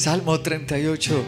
Salmo 0.00 0.40
38 0.40 1.22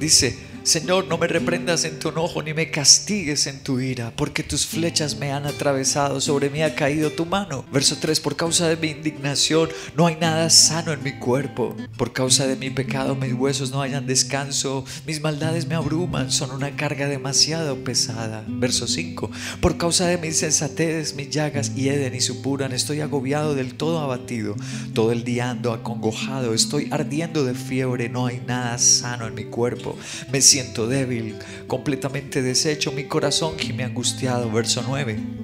dice, 0.00 0.34
Señor, 0.70 1.08
no 1.08 1.18
me 1.18 1.26
reprendas 1.26 1.84
en 1.84 1.98
tu 1.98 2.10
enojo 2.10 2.44
ni 2.44 2.54
me 2.54 2.70
castigues 2.70 3.48
en 3.48 3.58
tu 3.58 3.80
ira, 3.80 4.12
porque 4.14 4.44
tus 4.44 4.66
flechas 4.66 5.16
me 5.16 5.32
han 5.32 5.44
atravesado, 5.44 6.20
sobre 6.20 6.48
mí 6.48 6.62
ha 6.62 6.76
caído 6.76 7.10
tu 7.10 7.26
mano. 7.26 7.64
Verso 7.72 7.96
3, 8.00 8.20
por 8.20 8.36
causa 8.36 8.68
de 8.68 8.76
mi 8.76 8.86
indignación 8.86 9.68
no 9.96 10.06
hay 10.06 10.14
nada 10.14 10.48
sano 10.48 10.92
en 10.92 11.02
mi 11.02 11.18
cuerpo, 11.18 11.76
por 11.96 12.12
causa 12.12 12.46
de 12.46 12.54
mi 12.54 12.70
pecado 12.70 13.16
mis 13.16 13.32
huesos 13.32 13.72
no 13.72 13.82
hayan 13.82 14.06
descanso, 14.06 14.84
mis 15.08 15.20
maldades 15.20 15.66
me 15.66 15.74
abruman, 15.74 16.30
son 16.30 16.52
una 16.52 16.76
carga 16.76 17.08
demasiado 17.08 17.82
pesada. 17.82 18.44
Verso 18.46 18.86
5, 18.86 19.28
por 19.60 19.76
causa 19.76 20.06
de 20.06 20.18
mis 20.18 20.36
sensatez, 20.36 21.16
mis 21.16 21.30
llagas 21.30 21.74
hieden 21.74 22.14
y 22.14 22.20
supuran, 22.20 22.70
estoy 22.70 23.00
agobiado 23.00 23.56
del 23.56 23.74
todo 23.74 23.98
abatido, 23.98 24.54
todo 24.94 25.10
el 25.10 25.24
día 25.24 25.50
ando 25.50 25.72
acongojado, 25.72 26.54
estoy 26.54 26.86
ardiendo 26.92 27.44
de 27.44 27.54
fiebre, 27.54 28.08
no 28.08 28.26
hay 28.26 28.40
nada 28.46 28.78
sano 28.78 29.26
en 29.26 29.34
mi 29.34 29.46
cuerpo. 29.46 29.98
Me 30.30 30.40
siento 30.40 30.59
débil, 30.86 31.36
completamente 31.66 32.42
deshecho, 32.42 32.92
mi 32.92 33.04
corazón 33.04 33.58
gime 33.58 33.84
angustiado. 33.84 34.50
Verso 34.50 34.82
9. 34.86 35.39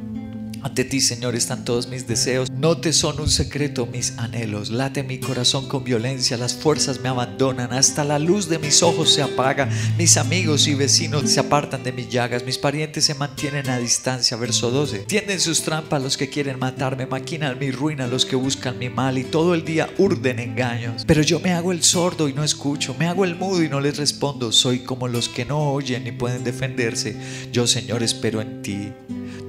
Ante 0.63 0.85
ti, 0.85 1.01
Señor, 1.01 1.35
están 1.35 1.65
todos 1.65 1.89
mis 1.89 2.07
deseos. 2.07 2.51
No 2.51 2.79
te 2.79 2.93
son 2.93 3.21
un 3.21 3.31
secreto 3.31 3.87
mis 3.87 4.19
anhelos. 4.19 4.71
Late 4.71 5.03
mi 5.03 5.19
corazón 5.19 5.69
con 5.69 5.85
violencia. 5.85 6.37
Las 6.37 6.55
fuerzas 6.55 7.01
me 7.01 7.09
abandonan. 7.09 7.73
Hasta 7.73 8.05
la 8.05 8.19
luz 8.19 8.49
de 8.49 8.59
mis 8.59 8.83
ojos 8.83 9.13
se 9.13 9.23
apaga. 9.23 9.69
Mis 9.99 10.17
amigos 10.17 10.67
y 10.67 10.75
vecinos 10.75 11.31
se 11.31 11.41
apartan 11.41 11.83
de 11.83 11.93
mis 11.93 12.09
llagas. 12.09 12.45
Mis 12.45 12.59
parientes 12.59 13.05
se 13.05 13.15
mantienen 13.15 13.69
a 13.69 13.79
distancia. 13.79 14.37
Verso 14.37 14.71
12. 14.71 15.01
Tienden 15.01 15.41
sus 15.41 15.63
trampas 15.63 16.03
los 16.03 16.17
que 16.17 16.29
quieren 16.29 16.59
matarme. 16.59 17.07
Maquinan 17.07 17.59
mi 17.59 17.71
ruina 17.71 18.07
los 18.07 18.25
que 18.27 18.37
buscan 18.37 18.79
mi 18.79 18.89
mal. 18.89 19.19
Y 19.19 19.25
todo 19.25 19.55
el 19.55 19.65
día 19.65 19.89
urden 19.99 20.39
engaños. 20.39 21.05
Pero 21.07 21.23
yo 21.23 21.41
me 21.41 21.53
hago 21.53 21.73
el 21.73 21.83
sordo 21.83 22.29
y 22.29 22.33
no 22.33 22.45
escucho. 22.45 22.95
Me 22.99 23.07
hago 23.07 23.25
el 23.25 23.37
mudo 23.37 23.63
y 23.63 23.69
no 23.69 23.81
les 23.81 23.97
respondo. 23.97 24.53
Soy 24.53 24.81
como 24.81 25.09
los 25.09 25.29
que 25.29 25.45
no 25.45 25.73
oyen 25.73 26.05
ni 26.05 26.13
pueden 26.13 26.45
defenderse. 26.45 27.17
Yo, 27.53 27.67
Señor, 27.67 28.03
espero 28.03 28.41
en 28.41 28.63
ti. 28.63 28.93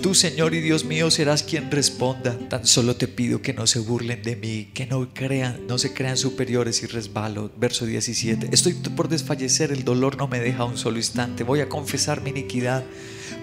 Tú, 0.02 0.14
Señor 0.14 0.54
y 0.54 0.62
Dios 0.62 0.86
mío, 0.86 1.10
serás 1.10 1.42
quien 1.42 1.72
responda. 1.72 2.38
Tan 2.50 2.68
solo 2.68 2.96
te 2.96 3.08
pido 3.08 3.42
que 3.42 3.54
no 3.54 3.66
se 3.66 3.80
burlen 3.80 4.22
de 4.22 4.36
mí, 4.36 4.70
que 4.74 4.86
no 4.86 5.12
crean, 5.12 5.66
no 5.68 5.80
se 5.80 5.92
crean 5.94 6.18
superiores 6.18 6.84
y 6.84 6.86
resbalo. 6.86 7.52
Verso 7.58 7.86
17. 7.86 8.50
Estoy 8.52 8.74
por 8.74 9.10
desfallecer, 9.10 9.72
el 9.72 9.84
dolor 9.84 10.18
no 10.18 10.28
me 10.28 10.40
deja 10.40 10.66
un 10.66 10.78
solo 10.78 10.98
instante. 10.98 11.44
Voy 11.44 11.62
a 11.62 11.70
confesar 11.70 12.22
mi 12.22 12.30
iniquidad 12.30 12.84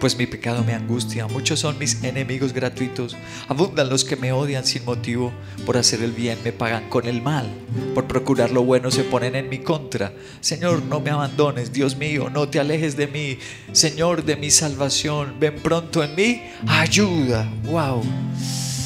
pues 0.01 0.17
mi 0.17 0.27
pecado 0.27 0.65
me 0.65 0.75
angustia. 0.75 1.27
Muchos 1.27 1.61
son 1.61 1.79
mis 1.79 2.03
enemigos 2.03 2.53
gratuitos. 2.53 3.17
Abundan 3.49 3.89
los 3.89 4.05
que 4.05 4.17
me 4.17 4.33
odian 4.33 4.65
sin 4.65 4.85
motivo. 4.85 5.33
Por 5.67 5.77
hacer 5.77 6.03
el 6.03 6.13
bien 6.13 6.39
me 6.45 6.53
pagan 6.53 6.89
con 6.89 7.07
el 7.07 7.23
mal. 7.23 7.47
Por 7.95 8.07
procurar 8.07 8.51
lo 8.51 8.65
bueno 8.65 8.91
se 8.91 9.05
ponen 9.05 9.35
en 9.35 9.49
mi 9.49 9.59
contra. 9.59 10.13
Señor, 10.41 10.83
no 10.83 11.01
me 11.01 11.11
abandones. 11.11 11.73
Dios 11.73 11.97
mío, 11.97 12.31
no 12.31 12.49
te 12.49 12.61
alejes 12.61 12.97
de 12.97 13.07
mí. 13.07 13.39
Señor 13.73 14.25
de 14.25 14.37
mi 14.37 14.51
salvación, 14.51 15.37
ven 15.41 15.57
pronto 15.57 16.03
en 16.03 16.15
mí. 16.15 16.43
Ayuda. 16.67 17.51
Wow. 17.65 18.03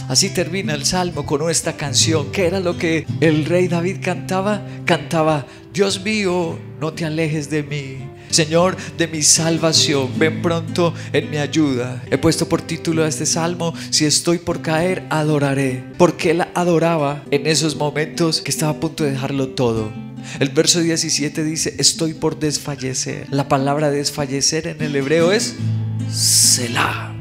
Así 0.09 0.31
termina 0.31 0.73
el 0.73 0.87
salmo 0.87 1.27
con 1.27 1.51
esta 1.51 1.77
canción. 1.77 2.33
¿Qué 2.33 2.47
era 2.47 2.61
lo 2.61 2.79
que 2.79 3.07
el 3.21 3.45
rey 3.45 3.69
David 3.69 3.99
cantaba? 4.03 4.63
Cantaba, 4.87 5.45
Dios 5.73 6.03
mío, 6.03 6.59
no 6.81 6.95
te 6.95 7.05
alejes 7.05 7.51
de 7.51 7.63
mí. 7.63 8.18
Señor 8.31 8.77
de 8.97 9.09
mi 9.09 9.23
salvación, 9.23 10.11
ven 10.19 10.43
pronto 10.43 10.95
en 11.13 11.31
mi 11.31 11.39
ayuda. 11.39 12.03
He 12.11 12.19
puesto 12.19 12.49
por 12.49 12.63
título 12.63 13.05
a 13.05 13.09
este 13.09 13.27
salmo, 13.27 13.75
si 13.91 14.05
estoy 14.05 14.39
por 14.39 14.63
caer, 14.63 15.05
adoraré. 15.11 15.85
Porque 15.97 16.31
él 16.31 16.45
adoraba 16.55 17.25
en 17.31 17.47
esos 17.47 17.77
momentos 17.77 18.41
que 18.41 18.51
estaba 18.51 18.73
a 18.73 18.81
punto 18.81 19.05
de 19.05 19.13
dejarlo 19.13 19.49
todo. 19.49 19.91
El 20.41 20.51
verso 20.51 20.81
17 20.81 21.43
dice, 21.45 21.75
estoy 21.79 22.15
por 22.15 22.39
desfallecer. 22.39 23.27
La 23.31 23.49
palabra 23.49 23.91
desfallecer 23.91 24.67
en 24.67 24.83
el 24.83 24.97
hebreo 24.97 25.33
es 25.33 25.55
Selah. 26.11 27.15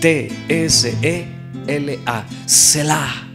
T-S-E 0.00 1.36
L-A, 1.66 2.24
Selah. 2.46 3.25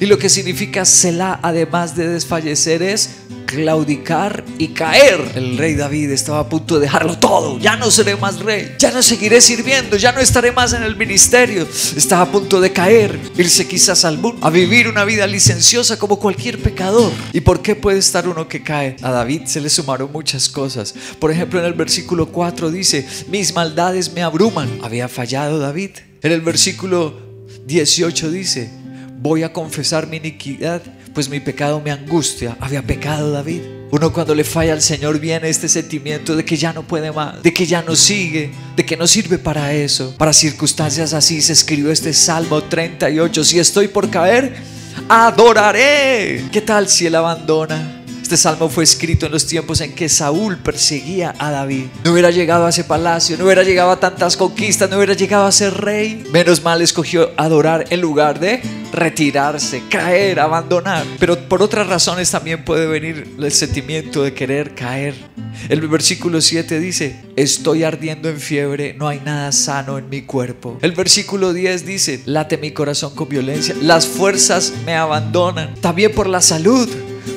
Y 0.00 0.06
lo 0.06 0.18
que 0.18 0.28
significa 0.28 0.84
Selah, 0.84 1.40
además 1.42 1.96
de 1.96 2.08
desfallecer, 2.08 2.82
es 2.82 3.10
claudicar 3.50 4.44
y 4.58 4.68
caer. 4.68 5.32
El 5.34 5.58
rey 5.58 5.74
David 5.74 6.10
estaba 6.10 6.40
a 6.40 6.48
punto 6.48 6.76
de 6.76 6.82
dejarlo 6.82 7.18
todo. 7.18 7.58
Ya 7.58 7.76
no 7.76 7.90
seré 7.90 8.16
más 8.16 8.38
rey. 8.38 8.76
Ya 8.78 8.92
no 8.92 9.02
seguiré 9.02 9.40
sirviendo. 9.40 9.96
Ya 9.96 10.12
no 10.12 10.20
estaré 10.20 10.52
más 10.52 10.72
en 10.72 10.84
el 10.84 10.96
ministerio. 10.96 11.66
Estaba 11.96 12.22
a 12.22 12.30
punto 12.30 12.60
de 12.60 12.72
caer. 12.72 13.18
Irse 13.36 13.66
quizás 13.66 14.04
al 14.04 14.18
mundo. 14.18 14.46
A 14.46 14.50
vivir 14.50 14.86
una 14.86 15.04
vida 15.04 15.26
licenciosa 15.26 15.98
como 15.98 16.18
cualquier 16.20 16.62
pecador. 16.62 17.10
¿Y 17.32 17.40
por 17.40 17.60
qué 17.60 17.74
puede 17.74 17.98
estar 17.98 18.28
uno 18.28 18.46
que 18.46 18.62
cae? 18.62 18.96
A 19.02 19.10
David 19.10 19.42
se 19.46 19.60
le 19.60 19.68
sumaron 19.68 20.12
muchas 20.12 20.48
cosas. 20.48 20.94
Por 21.18 21.32
ejemplo, 21.32 21.58
en 21.58 21.66
el 21.66 21.74
versículo 21.74 22.26
4 22.26 22.70
dice, 22.70 23.06
mis 23.28 23.52
maldades 23.52 24.12
me 24.12 24.22
abruman. 24.22 24.68
Había 24.82 25.08
fallado 25.08 25.58
David. 25.58 25.90
En 26.22 26.30
el 26.32 26.40
versículo 26.40 27.18
18 27.66 28.30
dice, 28.30 28.79
voy 29.20 29.42
a 29.42 29.52
confesar 29.52 30.06
mi 30.06 30.16
iniquidad, 30.16 30.80
pues 31.12 31.28
mi 31.28 31.40
pecado 31.40 31.80
me 31.80 31.90
angustia. 31.90 32.56
Había 32.58 32.82
pecado 32.82 33.30
David. 33.30 33.60
Uno 33.90 34.12
cuando 34.12 34.34
le 34.34 34.44
falla 34.44 34.72
al 34.72 34.80
Señor 34.80 35.18
viene 35.18 35.48
este 35.48 35.68
sentimiento 35.68 36.36
de 36.36 36.44
que 36.44 36.56
ya 36.56 36.72
no 36.72 36.84
puede 36.84 37.12
más, 37.12 37.42
de 37.42 37.52
que 37.52 37.66
ya 37.66 37.82
no 37.82 37.96
sigue, 37.96 38.52
de 38.76 38.86
que 38.86 38.96
no 38.96 39.06
sirve 39.06 39.36
para 39.36 39.74
eso. 39.74 40.14
Para 40.16 40.32
circunstancias 40.32 41.12
así 41.12 41.42
se 41.42 41.52
escribió 41.52 41.90
este 41.90 42.14
Salmo 42.14 42.62
38. 42.62 43.44
Si 43.44 43.58
estoy 43.58 43.88
por 43.88 44.08
caer, 44.08 44.54
adoraré. 45.08 46.44
¿Qué 46.50 46.60
tal 46.60 46.88
si 46.88 47.06
Él 47.06 47.16
abandona? 47.16 47.99
Este 48.30 48.42
salmo 48.42 48.68
fue 48.68 48.84
escrito 48.84 49.26
en 49.26 49.32
los 49.32 49.44
tiempos 49.44 49.80
en 49.80 49.92
que 49.92 50.08
Saúl 50.08 50.56
perseguía 50.58 51.34
a 51.40 51.50
David. 51.50 51.86
No 52.04 52.12
hubiera 52.12 52.30
llegado 52.30 52.64
a 52.64 52.68
ese 52.68 52.84
palacio, 52.84 53.36
no 53.36 53.44
hubiera 53.44 53.64
llegado 53.64 53.90
a 53.90 53.98
tantas 53.98 54.36
conquistas, 54.36 54.88
no 54.88 54.98
hubiera 54.98 55.14
llegado 55.14 55.46
a 55.46 55.50
ser 55.50 55.74
rey. 55.74 56.22
Menos 56.32 56.62
mal 56.62 56.80
escogió 56.80 57.32
adorar 57.36 57.86
en 57.90 58.00
lugar 58.00 58.38
de 58.38 58.62
retirarse, 58.92 59.82
caer, 59.90 60.38
abandonar. 60.38 61.04
Pero 61.18 61.48
por 61.48 61.60
otras 61.60 61.88
razones 61.88 62.30
también 62.30 62.64
puede 62.64 62.86
venir 62.86 63.34
el 63.36 63.50
sentimiento 63.50 64.22
de 64.22 64.32
querer 64.32 64.76
caer. 64.76 65.16
El 65.68 65.80
versículo 65.88 66.40
7 66.40 66.78
dice, 66.78 67.16
estoy 67.34 67.82
ardiendo 67.82 68.28
en 68.28 68.38
fiebre, 68.38 68.94
no 68.94 69.08
hay 69.08 69.18
nada 69.24 69.50
sano 69.50 69.98
en 69.98 70.08
mi 70.08 70.22
cuerpo. 70.22 70.78
El 70.82 70.92
versículo 70.92 71.52
10 71.52 71.84
dice, 71.84 72.22
late 72.26 72.58
mi 72.58 72.70
corazón 72.70 73.12
con 73.16 73.28
violencia, 73.28 73.74
las 73.82 74.06
fuerzas 74.06 74.72
me 74.86 74.94
abandonan. 74.94 75.74
También 75.80 76.12
por 76.12 76.28
la 76.28 76.40
salud 76.40 76.88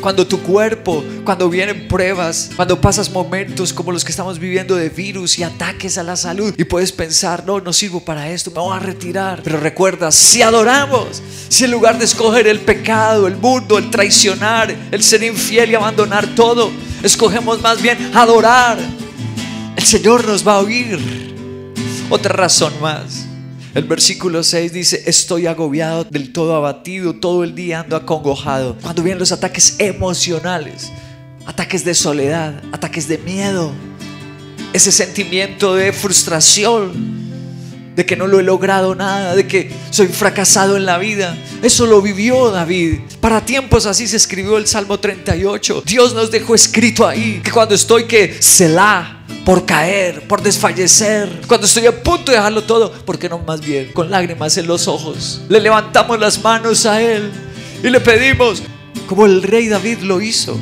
cuando 0.01 0.27
tu 0.27 0.41
cuerpo, 0.41 1.03
cuando 1.23 1.49
vienen 1.49 1.87
pruebas, 1.87 2.51
cuando 2.55 2.79
pasas 2.79 3.09
momentos 3.09 3.73
como 3.73 3.91
los 3.91 4.03
que 4.03 4.11
estamos 4.11 4.39
viviendo 4.39 4.75
de 4.75 4.89
virus 4.89 5.39
y 5.39 5.43
ataques 5.43 5.97
a 5.97 6.03
la 6.03 6.15
salud 6.15 6.53
y 6.57 6.63
puedes 6.63 6.91
pensar, 6.91 7.45
no, 7.45 7.59
no 7.59 7.73
sirvo 7.73 7.99
para 7.99 8.29
esto, 8.29 8.51
me 8.51 8.59
voy 8.59 8.75
a 8.75 8.79
retirar. 8.79 9.41
Pero 9.43 9.59
recuerda, 9.59 10.11
si 10.11 10.41
adoramos, 10.41 11.21
si 11.49 11.65
en 11.65 11.71
lugar 11.71 11.97
de 11.97 12.05
escoger 12.05 12.47
el 12.47 12.59
pecado, 12.59 13.27
el 13.27 13.37
mundo, 13.37 13.77
el 13.77 13.89
traicionar, 13.89 14.75
el 14.91 15.03
ser 15.03 15.23
infiel 15.23 15.71
y 15.71 15.75
abandonar 15.75 16.27
todo, 16.35 16.71
escogemos 17.01 17.61
más 17.61 17.81
bien 17.81 18.11
adorar, 18.13 18.77
el 19.75 19.83
Señor 19.83 20.25
nos 20.25 20.47
va 20.47 20.55
a 20.55 20.59
oír. 20.59 21.33
Otra 22.09 22.33
razón 22.33 22.73
más. 22.81 23.22
El 23.73 23.85
versículo 23.85 24.43
6 24.43 24.71
dice, 24.71 25.03
estoy 25.07 25.47
agobiado, 25.47 26.03
del 26.03 26.31
todo 26.31 26.55
abatido, 26.55 27.15
todo 27.15 27.43
el 27.43 27.55
día 27.55 27.79
ando 27.79 27.95
acongojado. 27.95 28.77
Cuando 28.79 29.01
vienen 29.01 29.17
los 29.17 29.31
ataques 29.31 29.77
emocionales, 29.79 30.91
ataques 31.47 31.83
de 31.83 31.95
soledad, 31.95 32.61
ataques 32.71 33.07
de 33.07 33.17
miedo, 33.17 33.71
ese 34.73 34.91
sentimiento 34.91 35.73
de 35.73 35.91
frustración, 35.91 37.23
de 37.95 38.05
que 38.05 38.15
no 38.15 38.27
lo 38.27 38.39
he 38.39 38.43
logrado 38.43 38.93
nada, 38.93 39.35
de 39.35 39.47
que 39.47 39.71
soy 39.89 40.07
fracasado 40.07 40.77
en 40.77 40.85
la 40.85 40.99
vida. 40.99 41.35
Eso 41.63 41.87
lo 41.87 41.99
vivió 41.99 42.51
David. 42.51 42.99
Para 43.21 43.43
tiempos 43.43 43.87
así 43.87 44.07
se 44.07 44.17
escribió 44.17 44.57
el 44.57 44.67
Salmo 44.67 44.99
38. 44.99 45.83
Dios 45.85 46.13
nos 46.13 46.29
dejó 46.29 46.53
escrito 46.53 47.07
ahí 47.07 47.41
que 47.43 47.51
cuando 47.51 47.73
estoy 47.73 48.05
que 48.05 48.35
Selah 48.39 49.22
por 49.45 49.65
caer, 49.65 50.27
por 50.27 50.41
desfallecer, 50.41 51.41
cuando 51.47 51.67
estoy 51.67 51.85
a 51.85 52.03
punto 52.03 52.31
de 52.31 52.37
dejarlo 52.37 52.63
todo, 52.63 52.91
¿por 52.91 53.19
qué 53.19 53.27
no 53.27 53.39
más 53.39 53.61
bien 53.61 53.91
con 53.91 54.09
lágrimas 54.09 54.57
en 54.57 54.67
los 54.67 54.87
ojos? 54.87 55.41
Le 55.49 55.59
levantamos 55.59 56.19
las 56.19 56.41
manos 56.41 56.85
a 56.85 57.01
Él 57.01 57.31
y 57.83 57.89
le 57.89 57.99
pedimos, 57.99 58.63
como 59.07 59.25
el 59.25 59.43
rey 59.43 59.67
David 59.67 59.99
lo 59.99 60.21
hizo, 60.21 60.57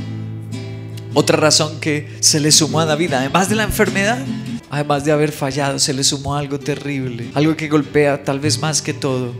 Otra 1.13 1.35
razón 1.35 1.79
que 1.81 2.09
se 2.21 2.39
le 2.39 2.53
sumó 2.53 2.79
a 2.79 2.85
David, 2.85 3.13
además 3.13 3.49
de 3.49 3.55
la 3.55 3.63
enfermedad, 3.63 4.25
además 4.69 5.03
de 5.03 5.11
haber 5.11 5.33
fallado, 5.33 5.77
se 5.77 5.93
le 5.93 6.05
sumó 6.05 6.35
algo 6.35 6.57
terrible, 6.57 7.29
algo 7.33 7.57
que 7.57 7.67
golpea 7.67 8.23
tal 8.23 8.39
vez 8.39 8.57
más 8.59 8.81
que 8.81 8.93
todo, 8.93 9.33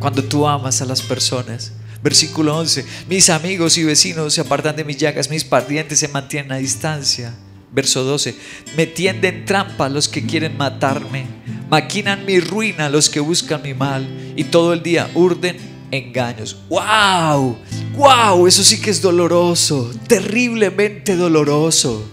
cuando 0.00 0.24
tú 0.24 0.46
amas 0.46 0.82
a 0.82 0.86
las 0.86 1.02
personas. 1.02 1.72
Versículo 2.02 2.58
11, 2.58 2.84
mis 3.08 3.30
amigos 3.30 3.78
y 3.78 3.84
vecinos 3.84 4.34
se 4.34 4.40
apartan 4.40 4.74
de 4.76 4.84
mis 4.84 4.98
llagas, 4.98 5.30
mis 5.30 5.44
parientes 5.44 6.00
se 6.00 6.08
mantienen 6.08 6.52
a 6.52 6.56
distancia. 6.56 7.32
Verso 7.74 8.04
12, 8.04 8.36
me 8.76 8.86
tienden 8.86 9.44
trampa 9.44 9.88
los 9.88 10.08
que 10.08 10.24
quieren 10.24 10.56
matarme, 10.56 11.26
maquinan 11.68 12.24
mi 12.24 12.38
ruina 12.38 12.88
los 12.88 13.10
que 13.10 13.18
buscan 13.18 13.62
mi 13.62 13.74
mal 13.74 14.06
y 14.36 14.44
todo 14.44 14.72
el 14.72 14.82
día 14.82 15.10
urden 15.14 15.56
engaños. 15.90 16.56
¡Wow! 16.68 17.56
¡Wow! 17.96 18.46
Eso 18.46 18.62
sí 18.62 18.80
que 18.80 18.90
es 18.90 19.02
doloroso, 19.02 19.90
terriblemente 20.06 21.16
doloroso. 21.16 22.08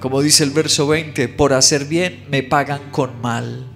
Como 0.00 0.22
dice 0.22 0.42
el 0.44 0.50
verso 0.50 0.86
20, 0.86 1.28
por 1.28 1.52
hacer 1.52 1.84
bien 1.84 2.24
me 2.30 2.42
pagan 2.42 2.80
con 2.90 3.20
mal 3.20 3.66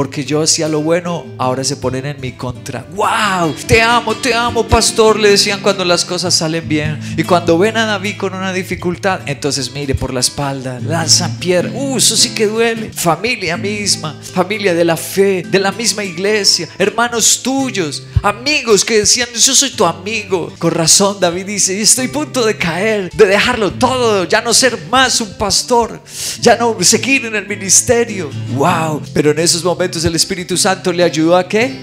porque 0.00 0.24
yo 0.24 0.40
hacía 0.40 0.66
lo 0.66 0.80
bueno, 0.80 1.26
ahora 1.36 1.62
se 1.62 1.76
ponen 1.76 2.06
en 2.06 2.18
mi 2.22 2.32
contra. 2.32 2.86
¡Wow! 2.94 3.54
Te 3.66 3.82
amo, 3.82 4.16
te 4.16 4.32
amo, 4.32 4.66
pastor, 4.66 5.20
le 5.20 5.28
decían 5.28 5.60
cuando 5.60 5.84
las 5.84 6.06
cosas 6.06 6.34
salen 6.34 6.66
bien. 6.66 6.98
Y 7.18 7.22
cuando 7.22 7.58
ven 7.58 7.76
a 7.76 7.84
David 7.84 8.16
con 8.16 8.32
una 8.32 8.50
dificultad, 8.50 9.20
entonces 9.26 9.72
mire 9.72 9.94
por 9.94 10.14
la 10.14 10.20
espalda, 10.20 10.80
lanzan 10.80 11.38
piedra. 11.38 11.70
¡Uh! 11.74 11.98
Eso 11.98 12.16
sí 12.16 12.30
que 12.30 12.46
duele. 12.46 12.90
Familia 12.94 13.58
misma, 13.58 14.18
familia 14.32 14.72
de 14.72 14.86
la 14.86 14.96
fe, 14.96 15.42
de 15.46 15.58
la 15.58 15.70
misma 15.70 16.02
iglesia, 16.02 16.66
hermanos 16.78 17.42
tuyos, 17.42 18.04
amigos 18.22 18.86
que 18.86 19.00
decían, 19.00 19.28
yo 19.34 19.54
soy 19.54 19.68
tu 19.68 19.84
amigo. 19.84 20.50
Con 20.58 20.70
razón, 20.70 21.18
David 21.20 21.44
dice, 21.44 21.78
estoy 21.78 22.06
a 22.06 22.12
punto 22.12 22.46
de 22.46 22.56
caer, 22.56 23.10
de 23.10 23.26
dejarlo 23.26 23.70
todo, 23.74 24.24
ya 24.24 24.40
no 24.40 24.54
ser 24.54 24.78
más 24.90 25.20
un 25.20 25.36
pastor, 25.36 26.00
ya 26.40 26.56
no 26.56 26.74
seguir 26.82 27.26
en 27.26 27.36
el 27.36 27.46
ministerio. 27.46 28.30
¡Wow! 28.54 29.02
Pero 29.12 29.32
en 29.32 29.40
esos 29.40 29.62
momentos 29.62 29.89
el 29.96 30.14
Espíritu 30.14 30.56
Santo 30.56 30.92
le 30.92 31.02
ayudó 31.02 31.36
a 31.36 31.48
qué? 31.48 31.74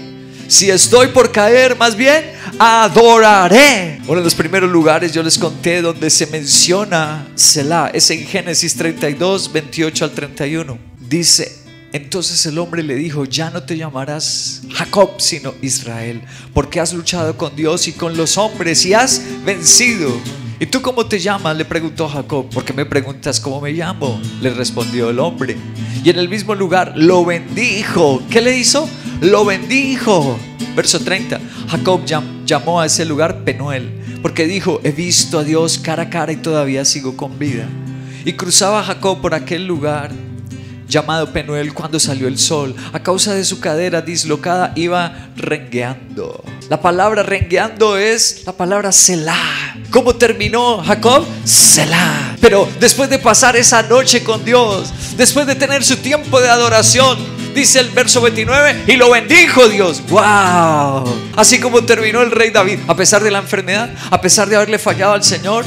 Si 0.48 0.70
estoy 0.70 1.08
por 1.08 1.30
caer, 1.30 1.76
más 1.76 1.94
bien 1.94 2.24
adoraré. 2.58 4.00
Uno 4.06 4.16
de 4.20 4.24
los 4.24 4.34
primeros 4.34 4.70
lugares 4.70 5.12
yo 5.12 5.22
les 5.22 5.36
conté 5.36 5.82
donde 5.82 6.08
se 6.08 6.26
menciona 6.26 7.28
Selah 7.34 7.90
es 7.92 8.10
en 8.10 8.26
Génesis 8.26 8.74
32, 8.76 9.52
28 9.52 10.04
al 10.04 10.10
31. 10.12 10.78
Dice, 11.06 11.58
entonces 11.92 12.46
el 12.46 12.58
hombre 12.58 12.82
le 12.82 12.94
dijo, 12.94 13.26
ya 13.26 13.50
no 13.50 13.62
te 13.62 13.76
llamarás 13.76 14.62
Jacob, 14.72 15.20
sino 15.20 15.54
Israel, 15.60 16.22
porque 16.54 16.80
has 16.80 16.94
luchado 16.94 17.36
con 17.36 17.54
Dios 17.54 17.86
y 17.86 17.92
con 17.92 18.16
los 18.16 18.38
hombres 18.38 18.86
y 18.86 18.94
has 18.94 19.20
vencido. 19.44 20.10
¿Y 20.60 20.66
tú 20.66 20.82
cómo 20.82 21.06
te 21.06 21.20
llamas? 21.20 21.56
Le 21.56 21.64
preguntó 21.64 22.08
Jacob. 22.08 22.48
¿Por 22.50 22.64
qué 22.64 22.72
me 22.72 22.84
preguntas 22.84 23.38
cómo 23.38 23.60
me 23.60 23.70
llamo? 23.70 24.20
Le 24.42 24.50
respondió 24.50 25.10
el 25.10 25.20
hombre. 25.20 25.56
Y 26.02 26.10
en 26.10 26.18
el 26.18 26.28
mismo 26.28 26.54
lugar 26.56 26.94
lo 26.96 27.24
bendijo. 27.24 28.20
¿Qué 28.28 28.40
le 28.40 28.58
hizo? 28.58 28.88
Lo 29.20 29.44
bendijo. 29.44 30.36
Verso 30.74 30.98
30. 30.98 31.40
Jacob 31.68 32.00
llamó 32.44 32.80
a 32.80 32.86
ese 32.86 33.04
lugar 33.04 33.44
Penuel. 33.44 33.88
Porque 34.20 34.48
dijo, 34.48 34.80
he 34.82 34.90
visto 34.90 35.38
a 35.38 35.44
Dios 35.44 35.78
cara 35.78 36.04
a 36.04 36.10
cara 36.10 36.32
y 36.32 36.36
todavía 36.36 36.84
sigo 36.84 37.16
con 37.16 37.38
vida. 37.38 37.68
Y 38.24 38.32
cruzaba 38.32 38.82
Jacob 38.82 39.20
por 39.20 39.34
aquel 39.34 39.64
lugar 39.64 40.10
llamado 40.88 41.32
Penuel 41.32 41.74
cuando 41.74 42.00
salió 42.00 42.28
el 42.28 42.38
sol. 42.38 42.74
A 42.92 43.00
causa 43.00 43.34
de 43.34 43.44
su 43.44 43.60
cadera 43.60 44.00
dislocada 44.02 44.72
iba 44.74 45.28
rengueando. 45.36 46.42
La 46.68 46.80
palabra 46.80 47.22
rengueando 47.22 47.96
es 47.96 48.42
la 48.46 48.52
palabra 48.52 48.92
Selah. 48.92 49.76
¿Cómo 49.90 50.16
terminó 50.16 50.82
Jacob? 50.82 51.24
Selah. 51.44 52.36
Pero 52.40 52.68
después 52.80 53.08
de 53.10 53.18
pasar 53.18 53.56
esa 53.56 53.82
noche 53.82 54.22
con 54.24 54.44
Dios, 54.44 54.92
después 55.16 55.46
de 55.46 55.54
tener 55.54 55.84
su 55.84 55.96
tiempo 55.96 56.40
de 56.40 56.48
adoración, 56.48 57.18
dice 57.54 57.80
el 57.80 57.90
verso 57.90 58.20
29, 58.20 58.84
y 58.86 58.92
lo 58.96 59.10
bendijo 59.10 59.68
Dios. 59.68 60.02
¡Wow! 60.08 61.04
Así 61.36 61.58
como 61.60 61.84
terminó 61.84 62.22
el 62.22 62.30
rey 62.30 62.50
David, 62.50 62.80
a 62.86 62.96
pesar 62.96 63.22
de 63.22 63.30
la 63.30 63.38
enfermedad, 63.38 63.90
a 64.10 64.20
pesar 64.20 64.48
de 64.48 64.56
haberle 64.56 64.78
fallado 64.78 65.14
al 65.14 65.24
Señor, 65.24 65.64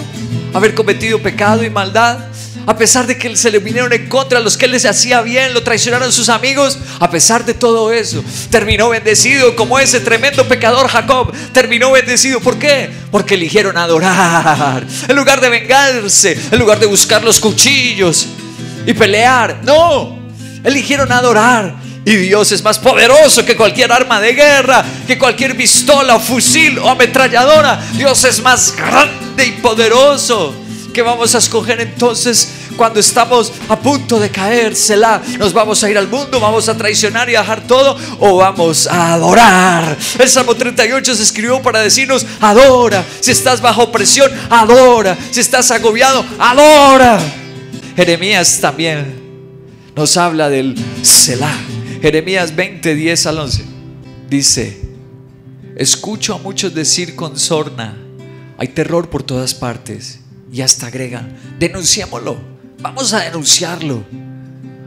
haber 0.54 0.76
cometido 0.76 1.22
pecado 1.22 1.64
y 1.64 1.70
maldad, 1.70 2.20
a 2.66 2.78
pesar 2.78 3.08
de 3.08 3.18
que 3.18 3.36
se 3.36 3.52
le 3.52 3.60
vinieron 3.60 3.92
en 3.94 4.08
contra 4.08 4.40
los 4.40 4.58
que 4.58 4.66
él 4.66 4.72
les 4.72 4.86
hacía 4.86 5.22
bien, 5.22 5.54
lo 5.54 5.64
traicionaron 5.64 6.12
sus 6.12 6.30
amigos, 6.30 6.78
a 7.00 7.10
pesar 7.10 7.46
de 7.46 7.54
todo 7.54 7.92
eso, 7.92 8.24
terminó 8.50 8.90
bendecido 8.90 9.56
como 9.56 9.80
ese 9.80 10.00
tremendo 10.00 10.48
pecador 10.48 10.88
Jacob. 10.88 11.32
Terminó 11.54 11.92
bendecido. 11.92 12.40
¿Por 12.40 12.58
qué? 12.58 12.90
Porque 13.12 13.36
eligieron 13.36 13.78
adorar. 13.78 14.86
En 15.08 15.16
lugar 15.16 15.42
de 15.42 15.50
vengarse, 15.50 16.38
en 16.52 16.60
lugar 16.60 16.80
de 16.80 16.86
buscar 16.86 17.24
los 17.24 17.40
cuchillos 17.40 18.28
y 18.86 18.94
pelear. 18.94 19.62
No, 19.64 20.20
eligieron 20.64 21.12
adorar. 21.12 21.76
Y 22.04 22.16
Dios 22.16 22.52
es 22.52 22.64
más 22.64 22.80
poderoso 22.80 23.46
que 23.46 23.56
cualquier 23.56 23.92
arma 23.92 24.20
de 24.20 24.34
guerra, 24.34 24.84
que 25.06 25.20
cualquier 25.20 25.56
pistola 25.56 26.20
fusil 26.20 26.80
o 26.80 26.90
ametralladora. 26.90 27.80
Dios 27.94 28.24
es 28.24 28.42
más 28.42 28.76
grande 28.76 29.46
y 29.46 29.52
poderoso. 29.62 30.56
¿Qué 30.94 31.02
vamos 31.02 31.36
a 31.36 31.38
escoger 31.38 31.80
entonces 31.80 32.50
cuando 32.76 33.00
estamos 33.00 33.54
a 33.70 33.80
punto 33.80 34.20
de 34.20 34.30
caérsela? 34.30 35.22
¿Nos 35.40 35.54
vamos 35.54 35.82
a 35.84 35.90
ir 35.90 35.98
al 35.98 36.10
mundo? 36.10 36.40
¿Vamos 36.40 36.68
a 36.68 36.78
traicionar 36.78 37.30
y 37.30 37.36
a 37.36 37.42
dejar 37.42 37.66
todo? 37.66 37.98
¿O 38.20 38.38
vamos 38.38 38.88
a 38.88 39.14
adorar? 39.14 39.98
El 40.20 40.28
Salmo 40.28 40.56
38 40.56 41.16
se 41.16 41.24
escribió 41.24 41.62
para 41.62 41.80
decirnos, 41.80 42.26
adora. 42.42 43.06
Si 43.22 43.32
estás 43.32 43.62
bajo 43.62 43.92
presión, 43.92 44.30
adora. 44.50 45.18
Si 45.32 45.40
estás 45.40 45.72
agobiado, 45.72 46.26
adora. 46.38 47.20
Jeremías 47.96 48.60
también 48.60 49.22
nos 49.96 50.18
habla 50.18 50.50
del 50.50 50.76
Selah. 51.04 51.56
Jeremías 52.02 52.54
20, 52.56 52.96
10 52.96 53.26
al 53.28 53.40
11. 53.40 53.66
Dice, 54.30 54.82
escucho 55.78 56.36
a 56.36 56.38
muchos 56.38 56.74
decir 56.74 57.16
con 57.16 57.38
sorna, 57.38 57.98
hay 58.58 58.70
terror 58.70 59.10
por 59.10 59.24
todas 59.24 59.54
partes 59.54 60.21
y 60.52 60.62
hasta 60.62 60.88
agregan, 60.88 61.36
denunciémoslo, 61.60 62.38
vamos 62.80 63.14
a 63.14 63.22
denunciarlo. 63.22 64.04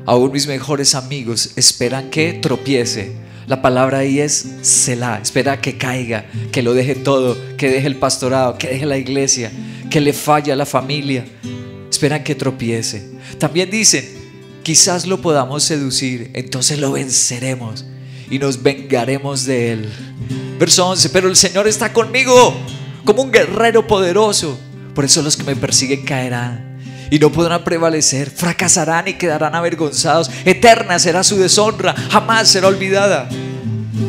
Aún 0.07 0.33
mis 0.33 0.47
mejores 0.47 0.95
amigos 0.95 1.53
esperan 1.57 2.11
que 2.11 2.35
tropiece. 2.35 3.13
La 3.47 3.63
palabra 3.63 3.99
ahí 3.99 4.21
es 4.21 4.47
Selah, 4.63 5.21
espera 5.23 5.61
que 5.61 5.79
caiga, 5.79 6.27
que 6.53 6.63
lo 6.63 6.75
deje 6.75 6.95
todo, 6.95 7.37
que 7.57 7.71
deje 7.71 7.87
el 7.87 7.97
pastorado, 7.97 8.59
que 8.59 8.69
deje 8.69 8.85
la 8.85 8.99
iglesia, 8.99 9.51
que 9.91 10.01
le 10.01 10.13
falle 10.13 10.53
a 10.53 10.57
la 10.57 10.67
familia. 10.67 11.25
Esperan 11.91 12.25
que 12.25 12.35
tropiece. 12.35 13.11
También 13.39 13.71
dicen, 13.71 14.05
quizás 14.63 15.07
lo 15.07 15.23
podamos 15.23 15.63
seducir, 15.63 16.31
entonces 16.35 16.79
lo 16.79 16.93
venceremos 16.93 17.85
y 18.31 18.39
nos 18.39 18.63
vengaremos 18.63 19.45
de 19.45 19.73
él. 19.73 19.93
Verso 20.59 20.87
11, 20.89 21.09
pero 21.11 21.29
el 21.29 21.37
Señor 21.37 21.67
está 21.67 21.93
conmigo 21.93 22.55
como 23.05 23.23
un 23.23 23.33
guerrero 23.33 23.87
poderoso. 23.87 24.59
Por 24.95 25.05
eso 25.05 25.23
los 25.23 25.37
que 25.37 25.45
me 25.45 25.57
persiguen 25.57 26.05
caerán 26.05 26.75
y 27.11 27.19
no 27.19 27.31
podrán 27.31 27.65
prevalecer, 27.65 28.31
fracasarán 28.31 29.09
y 29.09 29.15
quedarán 29.15 29.55
avergonzados. 29.55 30.31
Eterna 30.45 30.99
será 30.99 31.23
su 31.23 31.37
deshonra, 31.37 31.95
jamás 32.11 32.49
será 32.49 32.69
olvidada. 32.69 33.29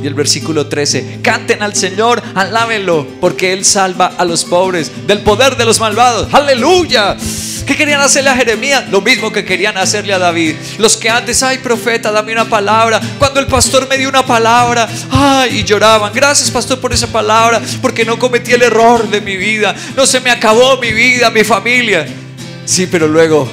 Y 0.02 0.08
el 0.08 0.14
versículo 0.14 0.68
13, 0.68 1.20
canten 1.22 1.62
al 1.62 1.76
Señor, 1.76 2.22
alábenlo, 2.34 3.06
porque 3.22 3.54
Él 3.54 3.66
salva 3.66 4.14
a 4.18 4.26
los 4.26 4.46
pobres 4.46 4.92
del 5.08 5.22
poder 5.22 5.58
de 5.58 5.66
los 5.66 5.80
malvados. 5.80 6.34
Aleluya. 6.34 7.18
¿Qué 7.66 7.76
querían 7.76 8.00
hacerle 8.00 8.30
a 8.30 8.36
Jeremías? 8.36 8.84
Lo 8.92 9.02
mismo 9.02 9.32
que 9.32 9.44
querían 9.44 9.76
hacerle 9.78 10.14
a 10.14 10.20
David. 10.20 10.56
Los 10.78 10.98
que 10.98 11.10
antes, 11.10 11.42
ay 11.42 11.58
profeta, 11.58 12.12
dame 12.12 12.32
una 12.32 12.46
palabra. 12.46 13.02
Cuando 13.18 13.40
el 13.40 13.48
pastor 13.48 13.88
me 13.90 13.98
dio 13.98 14.08
una 14.08 14.26
palabra, 14.26 14.88
ay, 15.10 15.60
y 15.60 15.64
lloraban. 15.64 16.14
Gracias 16.14 16.52
pastor 16.52 16.80
por 16.80 16.94
esa 16.94 17.08
palabra, 17.08 17.60
porque 17.82 18.06
no 18.06 18.20
cometí 18.20 18.52
el 18.52 18.62
error 18.62 19.10
de 19.10 19.20
mi 19.20 19.36
vida. 19.36 19.76
No 19.96 20.06
se 20.06 20.20
me 20.20 20.30
acabó 20.30 20.78
mi 20.78 20.94
vida, 20.94 21.32
mi 21.32 21.44
familia. 21.44 22.06
Sí, 22.66 22.88
pero 22.88 23.08
luego, 23.08 23.50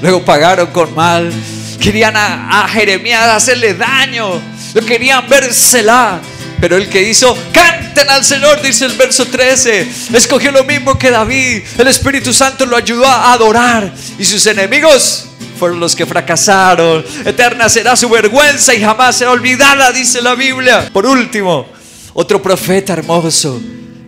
luego 0.00 0.24
pagaron 0.24 0.68
con 0.68 0.94
mal. 0.94 1.32
Querían 1.80 2.14
a, 2.16 2.68
Jeremías 2.68 3.26
hacerle 3.26 3.74
daño. 3.74 4.40
Lo 4.74 4.84
querían 4.86 5.28
vérsela. 5.28 6.20
Pero 6.60 6.76
el 6.76 6.88
que 6.88 7.08
hizo, 7.08 7.36
canten 7.52 8.08
al 8.10 8.24
Señor, 8.24 8.60
dice 8.60 8.84
el 8.84 8.92
verso 8.92 9.26
13. 9.26 9.88
Escogió 10.12 10.52
lo 10.52 10.64
mismo 10.64 10.98
que 10.98 11.10
David. 11.10 11.62
El 11.78 11.88
Espíritu 11.88 12.32
Santo 12.32 12.66
lo 12.66 12.76
ayudó 12.76 13.06
a 13.06 13.32
adorar. 13.32 13.92
Y 14.18 14.24
sus 14.24 14.46
enemigos 14.46 15.26
fueron 15.58 15.80
los 15.80 15.96
que 15.96 16.06
fracasaron. 16.06 17.04
Eterna 17.24 17.68
será 17.68 17.96
su 17.96 18.08
vergüenza 18.08 18.74
y 18.74 18.82
jamás 18.82 19.16
será 19.16 19.30
olvidada, 19.30 19.90
dice 19.92 20.20
la 20.20 20.34
Biblia. 20.34 20.90
Por 20.92 21.06
último, 21.06 21.66
otro 22.12 22.42
profeta 22.42 22.92
hermoso 22.92 23.60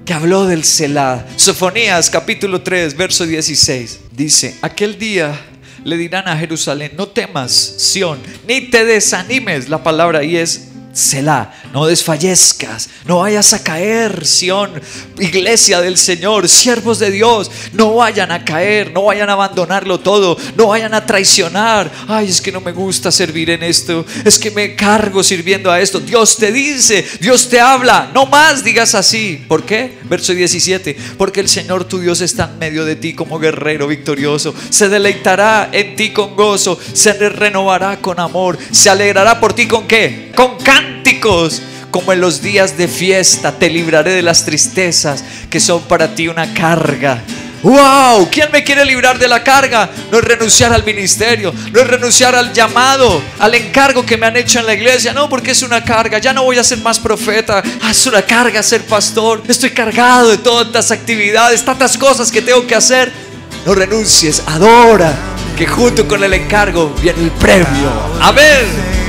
que 0.04 0.12
habló 0.12 0.47
del 0.47 0.64
Selah. 0.64 1.26
Sofonías 1.37 2.11
capítulo 2.11 2.62
3, 2.62 2.97
verso 2.97 3.25
16. 3.25 4.00
Dice, 4.12 4.56
aquel 4.61 4.99
día 4.99 5.38
le 5.85 5.97
dirán 5.97 6.28
a 6.28 6.37
Jerusalén, 6.37 6.92
no 6.97 7.09
temas, 7.09 7.52
Sión, 7.52 8.18
ni 8.47 8.62
te 8.62 8.85
desanimes. 8.85 9.68
La 9.68 9.82
palabra 9.82 10.21
ahí 10.21 10.37
es 10.37 10.72
Selah, 10.93 11.51
no 11.73 11.87
desfallezcas, 11.87 12.91
no 13.07 13.21
vayas 13.21 13.55
a 13.55 13.63
caer, 13.63 14.27
Sión, 14.27 14.71
iglesia 15.19 15.81
del 15.81 15.97
Señor, 15.97 16.51
siervos 16.51 16.99
de 16.99 17.11
Dios, 17.11 17.51
no 17.73 17.95
vayan 17.95 18.31
a 18.31 18.45
caer, 18.45 18.93
no 18.93 19.05
vayan 19.05 19.31
a 19.31 19.33
abandonarlo 19.33 20.01
todo, 20.01 20.37
no 20.55 20.67
vayan 20.67 20.93
a 20.93 21.07
traicionar. 21.07 21.91
Ay, 22.09 22.29
es 22.29 22.43
que 22.43 22.53
no 22.53 22.61
me 22.61 22.73
gusta 22.73 23.11
servir 23.11 23.49
en 23.49 23.63
esto, 23.63 24.05
es 24.23 24.39
que 24.39 24.51
me 24.51 24.77
cargo 24.77 25.23
sirviendo 25.23 25.71
a 25.71 25.81
esto. 25.81 25.99
Dios 25.99 26.37
te 26.37 26.53
dice, 26.53 27.07
Dios 27.21 27.49
te 27.49 27.59
habla, 27.59 28.11
no 28.13 28.27
más 28.27 28.63
digas 28.63 28.95
así. 28.95 29.43
¿Por 29.49 29.65
qué? 29.65 29.99
Verso 30.05 30.35
17, 30.35 30.95
porque 31.17 31.41
el 31.41 31.49
Señor 31.49 31.85
tu 31.85 32.01
Dios 32.01 32.21
está 32.21 32.51
en 32.53 32.59
medio 32.59 32.85
de 32.85 32.97
ti 32.97 33.15
como 33.15 33.39
guerrero 33.39 33.87
victorioso, 33.87 34.55
se 34.69 34.91
deleitará 34.91 35.71
en 35.73 35.97
ti 35.97 36.11
con 36.11 36.37
gozo, 36.37 36.79
se 36.93 37.15
renovará 37.15 37.99
con 37.99 38.21
amor, 38.21 38.59
se 38.71 38.91
alegrará 38.91 39.41
por 39.41 39.55
ti 39.55 39.67
con 39.67 39.87
qué? 39.87 40.32
Con 40.35 40.57
cánticos 40.59 41.62
como 41.91 42.12
en 42.12 42.21
los 42.21 42.41
días 42.41 42.79
de 42.79 42.89
fiesta, 42.89 43.53
te 43.53 43.69
libraré 43.69 44.12
de 44.12 44.23
las 44.23 44.45
tristezas 44.45 45.23
que 45.51 45.61
son 45.61 45.83
para 45.83 46.15
ti 46.15 46.27
una 46.27 46.53
carga. 46.55 47.23
¡Wow! 47.62 48.29
¿Quién 48.31 48.51
me 48.51 48.65
quiere 48.65 48.85
librar 48.85 49.19
de 49.19 49.29
la 49.29 49.45
carga? 49.45 49.89
No 50.11 50.19
es 50.19 50.25
renunciar 50.25 50.73
al 50.73 50.85
ministerio, 50.85 51.55
no 51.71 51.81
es 51.81 51.87
renunciar 51.87 52.35
al 52.35 52.53
llamado, 52.53 53.23
al 53.39 53.55
encargo 53.55 54.05
que 54.05 54.17
me 54.17 54.27
han 54.27 54.37
hecho 54.37 54.59
en 54.59 54.67
la 54.67 54.75
iglesia. 54.75 55.12
No, 55.12 55.29
porque 55.29 55.53
es 55.53 55.62
una 55.62 55.85
carga. 55.85 56.19
Ya 56.19 56.33
no 56.33 56.43
voy 56.43 56.59
a 56.59 56.65
ser 56.65 56.79
más 56.79 56.99
profeta. 56.99 57.62
Ah, 57.83 57.91
es 57.91 58.07
una 58.07 58.23
carga 58.23 58.62
ser 58.62 58.83
pastor. 58.87 59.43
Estoy 59.47 59.71
cargado 59.71 60.31
de 60.31 60.39
todas 60.39 60.67
estas 60.67 60.91
actividades, 60.91 61.65
tantas 61.65 61.97
cosas 61.97 62.33
que 62.33 62.43
tengo 62.43 62.67
que 62.67 62.75
hacer. 62.75 63.12
No 63.65 63.75
renuncies, 63.75 64.43
adora, 64.47 65.15
que 65.57 65.67
junto 65.67 66.09
con 66.09 66.25
el 66.25 66.33
encargo 66.33 66.93
viene 67.01 67.23
el 67.23 67.31
premio. 67.31 67.93
Amén. 68.21 69.01